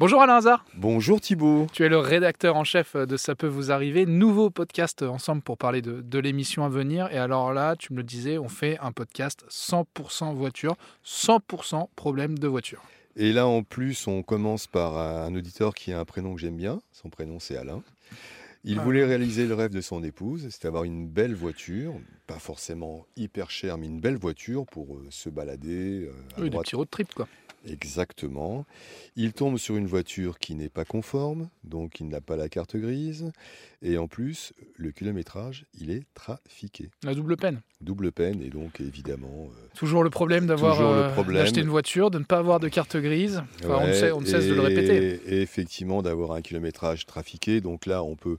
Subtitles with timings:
[0.00, 0.64] Bonjour Alain Hazard.
[0.76, 1.66] Bonjour Thibault.
[1.72, 4.06] Tu es le rédacteur en chef de Ça peut vous arriver.
[4.06, 7.08] Nouveau podcast ensemble pour parler de, de l'émission à venir.
[7.12, 12.38] Et alors là, tu me le disais, on fait un podcast 100% voiture, 100% problème
[12.38, 12.80] de voiture.
[13.16, 16.56] Et là, en plus, on commence par un auditeur qui a un prénom que j'aime
[16.56, 16.78] bien.
[16.92, 17.82] Son prénom, c'est Alain.
[18.64, 18.82] Il Ah.
[18.82, 21.94] voulait réaliser le rêve de son épouse, c'est avoir une belle voiture,
[22.26, 26.50] pas forcément hyper chère, mais une belle voiture pour euh, se balader euh, à Oui,
[26.50, 27.28] des petits road trips quoi.
[27.66, 28.66] Exactement.
[29.16, 32.76] Il tombe sur une voiture qui n'est pas conforme, donc il n'a pas la carte
[32.76, 33.30] grise.
[33.82, 36.90] Et en plus, le kilométrage, il est trafiqué.
[37.04, 37.60] La double peine.
[37.80, 39.48] Double peine, et donc évidemment.
[39.50, 42.96] euh, Toujours le problème d'avoir euh, d'acheter une voiture, de ne pas avoir de carte
[42.96, 43.42] grise.
[43.64, 45.20] Enfin, on, ne Ouais, sait- on ne cesse de le répéter.
[45.26, 47.60] Et effectivement, d'avoir un kilométrage trafiqué.
[47.60, 48.38] Donc là, on peut,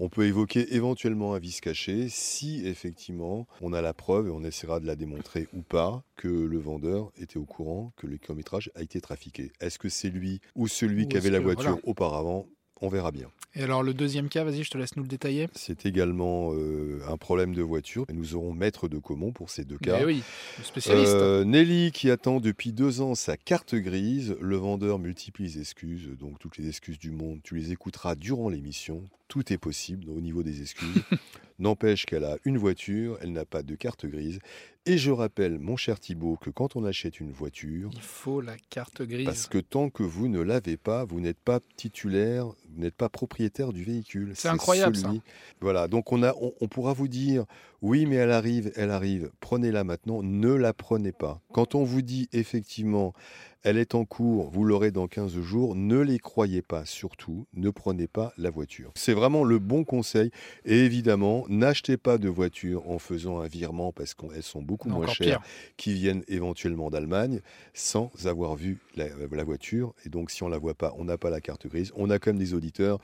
[0.00, 4.44] on peut évoquer éventuellement un vice caché si effectivement on a la preuve et on
[4.44, 8.70] essaiera de la démontrer ou pas que le vendeur était au courant que le kilométrage
[8.74, 9.50] a été trafiqué.
[9.60, 11.82] Est-ce que c'est lui ou celui Ou qui avait la que- voiture voilà.
[11.88, 12.46] auparavant?
[12.80, 13.28] On verra bien.
[13.58, 15.48] Et alors le deuxième cas, vas-y, je te laisse nous le détailler.
[15.52, 18.04] C'est également euh, un problème de voiture.
[18.08, 19.98] Et nous aurons maître de Comont pour ces deux cas.
[20.00, 20.22] Eh oui,
[20.58, 21.12] le spécialiste.
[21.14, 26.08] Euh, Nelly qui attend depuis deux ans sa carte grise, le vendeur multiplie les excuses,
[26.20, 30.20] donc toutes les excuses du monde, tu les écouteras durant l'émission, tout est possible au
[30.20, 31.02] niveau des excuses.
[31.58, 34.38] N'empêche qu'elle a une voiture, elle n'a pas de carte grise.
[34.86, 38.56] Et je rappelle, mon cher Thibault, que quand on achète une voiture, Il faut la
[38.70, 39.26] carte grise.
[39.26, 43.08] parce que tant que vous ne l'avez pas, vous n'êtes pas titulaire, vous n'êtes pas
[43.08, 44.32] propriétaire du véhicule.
[44.34, 45.12] C'est incroyable, ça.
[45.60, 47.44] Voilà, donc on, a, on, on pourra vous dire,
[47.82, 51.40] oui, mais elle arrive, elle arrive, prenez-la maintenant, ne la prenez pas.
[51.52, 53.14] Quand on vous dit effectivement,
[53.62, 57.70] elle est en cours, vous l'aurez dans 15 jours, ne les croyez pas, surtout, ne
[57.70, 58.92] prenez pas la voiture.
[58.94, 60.30] C'est vraiment le bon conseil.
[60.64, 65.06] Et évidemment, n'achetez pas de voiture en faisant un virement parce qu'elles sont beaucoup moins
[65.06, 65.50] chères pire.
[65.76, 67.40] qui viennent éventuellement d'Allemagne
[67.74, 69.94] sans avoir vu la, la voiture.
[70.04, 71.92] Et donc, si on la voit pas, on n'a pas la carte grise.
[71.96, 73.00] On a comme des auditeurs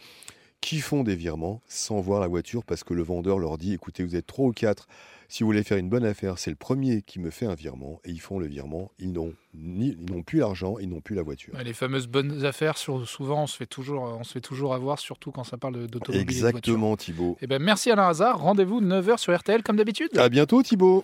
[0.60, 4.02] qui font des virements sans voir la voiture parce que le vendeur leur dit écoutez,
[4.02, 4.86] vous êtes trois ou quatre.
[5.28, 8.00] Si vous voulez faire une bonne affaire, c'est le premier qui me fait un virement
[8.04, 8.90] et ils font le virement.
[8.98, 11.54] Ils n'ont ni, ils n'ont plus l'argent, ils n'ont plus la voiture.
[11.64, 14.98] Les fameuses bonnes affaires, sur, souvent on se fait toujours, on se fait toujours avoir,
[14.98, 16.22] surtout quand ça parle d'automobile.
[16.22, 16.30] et de.
[16.30, 17.36] Exactement, Thibaut.
[17.40, 18.38] Eh ben, merci Alain Hazard.
[18.38, 20.16] Rendez-vous 9h sur RTL comme d'habitude.
[20.16, 21.02] À bientôt, Thibaut.